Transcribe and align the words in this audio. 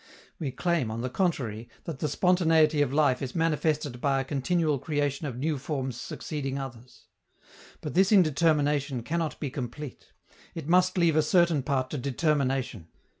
We 0.39 0.49
claim, 0.49 0.89
on 0.89 1.01
the 1.01 1.11
contrary, 1.11 1.69
that 1.83 1.99
the 1.99 2.07
spontaneity 2.09 2.81
of 2.81 2.91
life 2.91 3.21
is 3.21 3.35
manifested 3.35 4.01
by 4.01 4.19
a 4.19 4.23
continual 4.25 4.79
creation 4.79 5.27
of 5.27 5.37
new 5.37 5.59
forms 5.59 5.95
succeeding 5.95 6.57
others. 6.57 7.05
But 7.81 7.93
this 7.93 8.09
indetermination 8.11 9.03
cannot 9.05 9.39
be 9.39 9.51
complete; 9.51 10.11
it 10.55 10.67
must 10.67 10.97
leave 10.97 11.15
a 11.15 11.21
certain 11.21 11.61
part 11.61 11.91
to 11.91 11.99
determination. 11.99 12.87